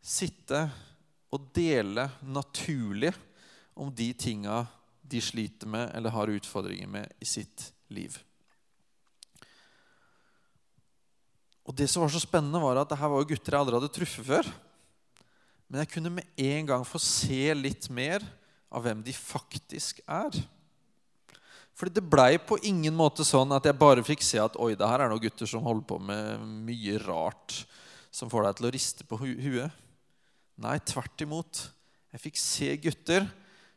[0.02, 0.64] sitte
[1.30, 3.12] og dele naturlig
[3.78, 4.64] om de tinga
[5.06, 8.18] de sliter med eller har utfordringer med i sitt liv.
[11.62, 13.78] Og Det som var så spennende, var at det her var jo gutter jeg aldri
[13.78, 14.48] hadde truffet før.
[15.70, 18.24] Men jeg kunne med en gang få se litt mer
[18.66, 20.34] av hvem de faktisk er.
[21.80, 24.84] Fordi det blei på ingen måte sånn at jeg bare fikk se at oi, det
[24.84, 27.62] her er noen gutter som holder på med mye rart
[28.12, 29.78] som får deg til å riste på hu huet.
[30.60, 31.62] Nei, tvert imot.
[32.12, 33.24] Jeg fikk se gutter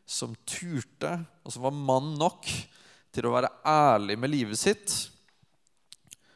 [0.04, 2.50] som turte, og som var mann nok
[3.14, 4.98] til å være ærlig med livet sitt.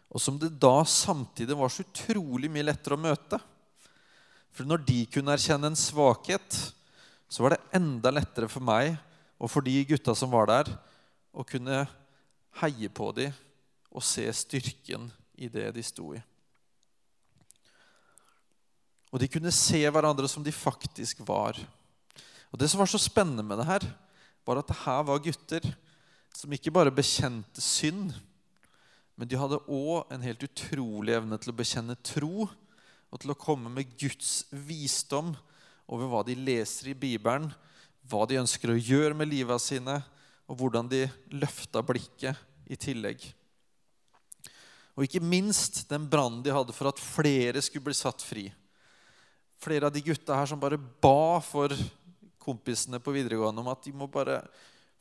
[0.08, 3.36] Og som det da samtidig var så utrolig mye lettere å møte.
[4.56, 6.62] For når de kunne erkjenne en svakhet,
[7.28, 8.94] så var det enda lettere for meg
[9.36, 10.70] og for de gutta som var der,
[11.32, 11.84] å kunne
[12.62, 13.34] heie på dem
[13.88, 16.20] og se styrken i det de sto i.
[19.08, 21.56] Og de kunne se hverandre som de faktisk var.
[22.52, 23.84] Og Det som var så spennende med det her,
[24.44, 25.64] var at det her var gutter
[26.36, 28.12] som ikke bare bekjente synd,
[29.18, 33.40] men de hadde òg en helt utrolig evne til å bekjenne tro og til å
[33.40, 35.32] komme med Guds visdom
[35.88, 37.48] over hva de leser i Bibelen,
[38.08, 39.98] hva de ønsker å gjøre med livet sine,
[40.48, 41.04] og hvordan de
[41.36, 42.36] løfta blikket
[42.68, 43.20] i tillegg.
[44.96, 48.48] Og ikke minst den brannen de hadde for at flere skulle bli satt fri.
[49.62, 51.74] Flere av de gutta her som bare ba for
[52.42, 54.40] kompisene på videregående om at de må bare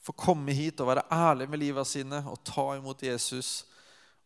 [0.03, 3.65] få komme hit og være ærlige med livet sine og ta imot Jesus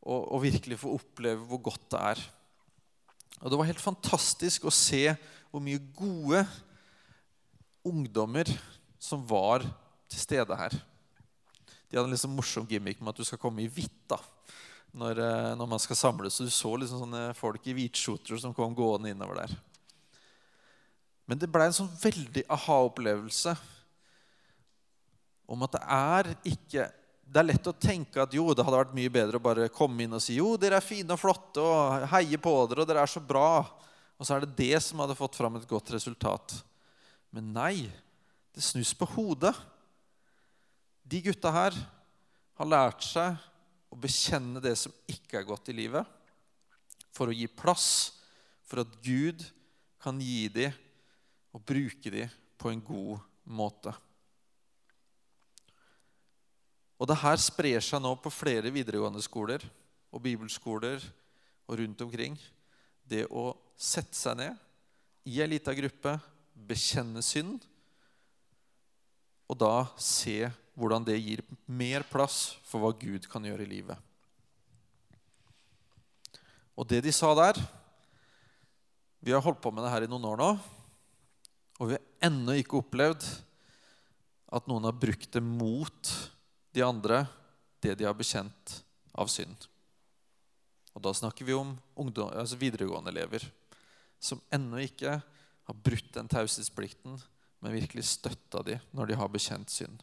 [0.02, 2.24] og, og virkelig få oppleve hvor godt det er.
[3.42, 5.06] Og Det var helt fantastisk å se
[5.52, 6.44] hvor mye gode
[7.88, 8.50] ungdommer
[9.02, 9.64] som var
[10.12, 10.76] til stede her.
[11.92, 14.16] De hadde en liksom morsom gimmick med at du skal komme i hvitt da,
[14.96, 16.38] når, eh, når, man skal samles.
[16.38, 19.58] Så du så liksom sånne folk i hvitskjorter som kom gående innover der.
[21.28, 23.58] Men det blei en sånn veldig aha-opplevelse
[25.52, 26.88] om at det er ikke
[27.32, 30.04] Det er lett å tenke at jo, det hadde vært mye bedre å bare komme
[30.04, 33.06] inn og si jo, dere er fine og flotte og heie på dere, og dere
[33.06, 33.64] er så bra.
[34.20, 36.58] Og så er det det som hadde fått fram et godt resultat.
[37.32, 37.88] Men nei,
[38.52, 39.54] det snus på hodet.
[41.12, 41.76] De gutta her
[42.56, 43.36] har lært seg
[43.92, 46.08] å bekjenne det som ikke er godt i livet,
[47.12, 47.90] for å gi plass
[48.64, 49.44] for at Gud
[50.00, 50.72] kan gi dem
[51.52, 53.92] og bruke dem på en god måte.
[57.02, 59.66] Og det her sprer seg nå på flere videregående skoler
[60.14, 61.04] og bibelskoler
[61.68, 62.38] og rundt omkring.
[63.04, 66.16] Det å sette seg ned i ei lita gruppe,
[66.56, 67.66] bekjenne synd
[69.52, 70.46] og da se
[70.78, 73.98] hvordan det gir mer plass for hva Gud kan gjøre i livet.
[76.80, 77.60] Og det de sa der
[79.22, 80.52] Vi har holdt på med det her i noen år nå,
[81.78, 83.22] og vi har ennå ikke opplevd
[84.52, 86.14] at noen har brukt det mot
[86.74, 87.28] de andre,
[87.86, 88.80] det de har bekjent
[89.14, 89.68] av synd.
[90.98, 93.46] Og da snakker vi om ungdom, altså videregående elever
[94.18, 97.22] som ennå ikke har brutt den taushetsplikten
[97.62, 100.02] men virkelig støtta de når de har bekjent synd.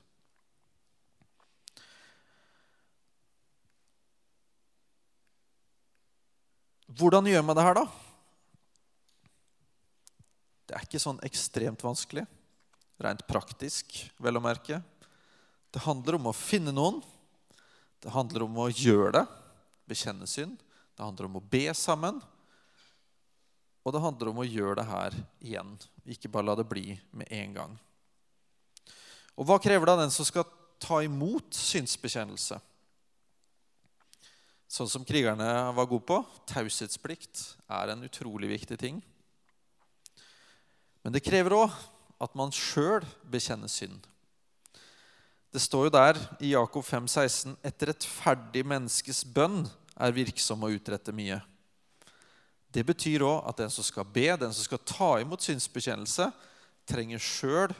[6.96, 7.86] Hvordan gjør man det her, da?
[10.68, 12.24] Det er ikke sånn ekstremt vanskelig.
[13.00, 14.80] Rent praktisk, vel å merke.
[15.72, 17.02] Det handler om å finne noen.
[18.02, 19.24] Det handler om å gjøre det,
[19.90, 20.56] bekjenne synd.
[20.96, 22.20] Det handler om å be sammen.
[23.84, 25.76] Og det handler om å gjøre det her igjen.
[26.08, 27.76] Ikke bare la det bli med en gang.
[29.38, 30.48] Og hva krever det av den som skal
[30.82, 32.58] ta imot synsbekjennelse?
[34.68, 36.18] Sånn som krigerne var gode på.
[36.50, 37.40] Taushetsplikt
[37.72, 39.00] er en utrolig viktig ting.
[41.00, 41.72] Men det krever òg
[42.20, 44.04] at man sjøl bekjenner synd.
[45.48, 49.62] Det står jo der i Jakob 5, 16, et rettferdig menneskes bønn
[49.96, 51.40] er virksom å utrette mye.
[52.68, 56.28] Det betyr òg at den som skal be, den som skal ta imot synsbekjennelse,
[56.88, 57.72] trenger sjøl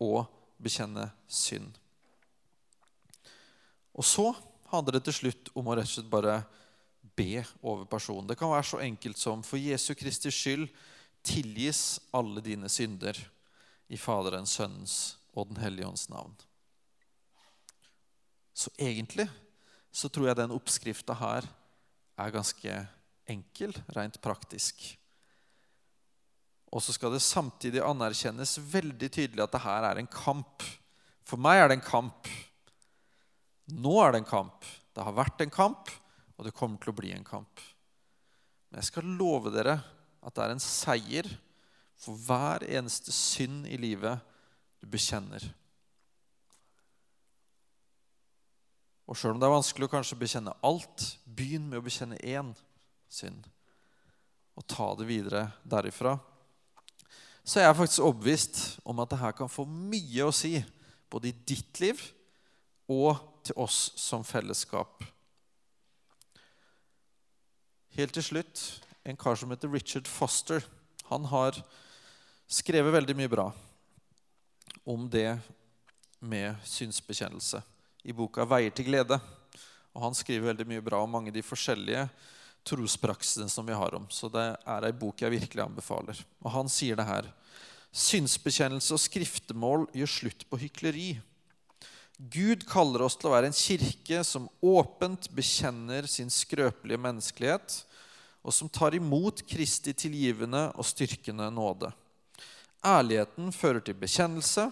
[0.00, 0.24] å
[0.60, 1.76] bekjenne synd.
[3.92, 4.30] Og så
[4.70, 6.40] handler det til slutt om å rett og slett bare
[7.16, 8.28] be over personen.
[8.28, 10.68] Det kan være så enkelt som for Jesu Kristi skyld
[11.26, 13.18] tilgis alle dine synder
[13.90, 14.96] i Faderens, Sønnens
[15.34, 16.32] og Den hellige ånds navn.
[18.54, 19.28] Så egentlig
[19.90, 21.46] så tror jeg den oppskrifta her
[22.20, 22.74] er ganske
[23.30, 24.82] enkel, rent praktisk.
[26.70, 30.62] Og så skal det samtidig anerkjennes veldig tydelig at det her er en kamp.
[31.26, 32.30] For meg er det en kamp.
[33.76, 34.66] Nå er det en kamp.
[34.94, 35.90] Det har vært en kamp,
[36.36, 37.62] og det kommer til å bli en kamp.
[38.70, 39.78] Men jeg skal love dere
[40.20, 41.28] at det er en seier
[42.00, 44.20] for hver eneste synd i livet
[44.80, 45.44] du bekjenner.
[49.10, 52.52] Og sjøl om det er vanskelig å kanskje bekjenne alt, begynn med å bekjenne én
[53.10, 53.48] synd.
[54.54, 56.14] Og ta det videre derifra.
[57.42, 60.54] Så jeg er faktisk overbevist om at dette kan få mye å si
[61.10, 61.98] både i ditt liv
[62.90, 65.04] og til oss som fellesskap.
[67.96, 68.62] Helt til slutt
[69.04, 70.64] en kar som heter Richard Foster.
[71.10, 71.58] Han har
[72.50, 73.52] skrevet veldig mye bra.
[74.84, 75.38] om det
[76.18, 77.62] med synsbekjennelse
[78.02, 79.20] i boka 'Veier til glede'.
[79.94, 82.08] Og Han skriver veldig mye bra om mange av de forskjellige
[82.64, 84.06] trospraksisene som vi har om.
[84.10, 86.24] Så det er ei bok jeg virkelig anbefaler.
[86.44, 87.32] Og han sier det her.
[87.92, 91.08] Synsbekjennelse og skriftemål gjør slutt på hykleri.
[92.20, 97.78] Gud kaller oss til å være en kirke som åpent bekjenner sin skrøpelige menneskelighet,
[98.44, 101.88] og som tar imot Kristi tilgivende og styrkende nåde.
[102.84, 104.68] Ærligheten fører til bekjennelse,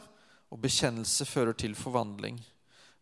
[0.53, 2.37] og bekjennelse fører til forvandling.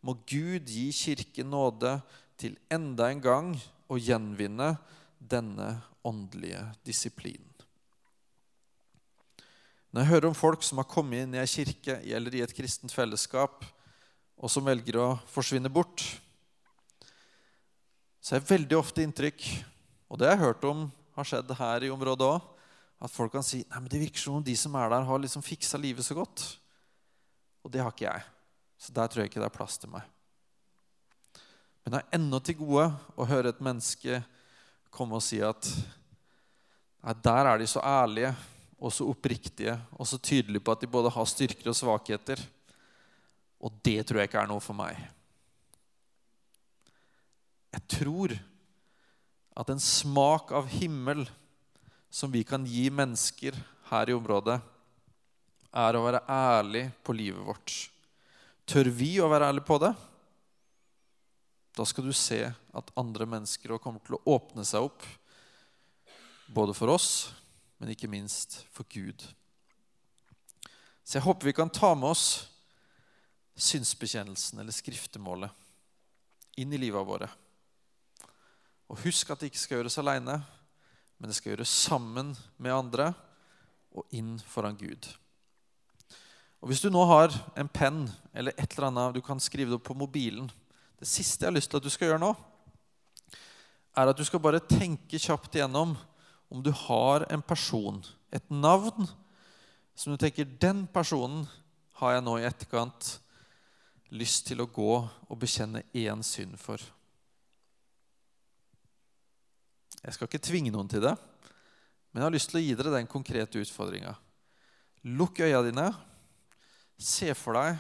[0.03, 1.97] Må Gud gi Kirken nåde
[2.39, 3.53] til enda en gang
[3.91, 4.77] å gjenvinne
[5.19, 5.73] denne
[6.07, 7.51] åndelige disiplinen.
[9.91, 12.55] Når jeg hører om folk som har kommet inn i ei kirke eller i et
[12.55, 13.65] kristent fellesskap,
[14.37, 16.05] og som velger å forsvinne bort,
[18.21, 19.45] så er det veldig ofte inntrykk,
[20.11, 22.53] og det har jeg hørt om har skjedd her i området òg,
[22.97, 25.21] at folk kan si nei, men det virker som om de som er der, har
[25.21, 26.45] liksom fiksa livet så godt.
[27.65, 28.25] Og det har ikke jeg.
[28.81, 30.05] Så der tror jeg ikke det er plass til meg.
[31.85, 34.21] Men det er ennå til gode å høre et menneske
[34.93, 35.69] komme og si at
[37.05, 38.33] nei, der er de så ærlige
[38.77, 42.41] og så oppriktige og så tydelige på at de både har styrker og svakheter.
[43.65, 44.99] Og det tror jeg ikke er noe for meg.
[47.77, 48.35] Jeg tror
[49.57, 51.25] at en smak av himmel
[52.13, 53.57] som vi kan gi mennesker
[53.91, 54.59] her i området,
[55.77, 57.75] er å være ærlig på livet vårt.
[58.67, 59.93] Tør vi å være ærlig på det?
[61.77, 65.05] Da skal du se at andre mennesker kommer til å åpne seg opp,
[66.49, 67.11] både for oss,
[67.77, 69.21] men ikke minst for Gud.
[71.05, 72.47] Så jeg håper vi kan ta med oss
[73.57, 75.51] synsbekjennelsen eller skriftemålet
[76.61, 77.29] inn i livet våre.
[78.87, 80.39] Og husk at det ikke skal gjøres aleine,
[81.17, 83.11] men det skal gjøres sammen med andre
[83.97, 85.09] og inn foran Gud.
[86.61, 88.05] Og Hvis du nå har en penn
[88.35, 90.49] eller et eller annet du kan skrive det opp på mobilen,
[90.97, 92.33] det siste jeg har lyst til at du skal gjøre nå,
[93.97, 95.95] er at du skal bare tenke kjapt igjennom
[96.53, 99.09] om du har en person, et navn,
[99.97, 101.47] som du tenker Den personen
[102.01, 103.17] har jeg nå i etterkant
[104.15, 106.83] lyst til å gå og bekjenne én synd for.
[110.03, 111.15] Jeg skal ikke tvinge noen til det,
[112.13, 114.15] men jeg har lyst til å gi dere den konkrete utfordringa.
[115.19, 115.91] Lukk øya dine.
[116.97, 117.77] Se for deg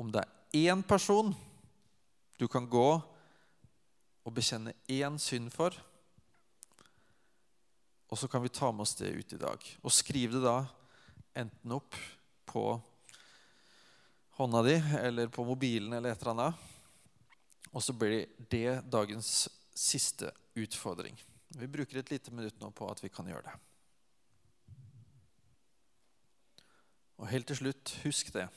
[0.00, 1.30] om det er én person
[2.40, 2.88] du kan gå
[4.22, 5.76] og bekjenne én synd for.
[8.12, 9.68] Og så kan vi ta med oss det ut i dag.
[9.82, 10.58] Og skriv det da
[11.38, 11.96] enten opp
[12.48, 12.64] på
[14.38, 16.70] hånda di eller på mobilen eller et eller annet.
[17.72, 21.16] Og så blir det dagens siste utfordring.
[21.56, 23.54] Vi bruker et lite minutt nå på at vi kan gjøre det.
[27.20, 28.48] Og helt til slutt, husk det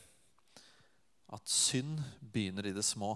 [1.35, 3.15] at synd begynner i det små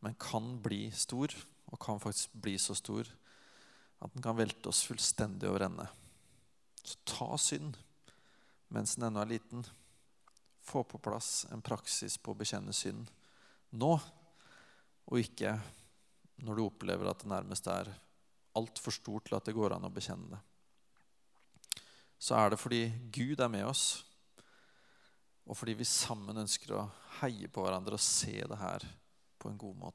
[0.00, 1.32] men kan bli stor,
[1.68, 3.08] og kan faktisk bli så stor
[3.98, 5.88] at den kan velte oss fullstendig over ende.
[6.80, 7.76] Så ta synd
[8.72, 9.64] mens den ennå er liten.
[10.68, 13.08] Få på plass en praksis på å bekjenne synd
[13.80, 13.94] nå,
[15.08, 15.54] og ikke
[16.44, 17.88] når du opplever at det nærmest er
[18.58, 20.40] altfor stort til at det går an å bekjenne det.
[22.18, 22.82] Så er det fordi
[23.14, 24.02] Gud er med oss,
[25.48, 26.88] og fordi vi sammen ønsker å
[27.22, 28.84] heie på hverandre og se det her
[29.38, 29.94] på en god måte.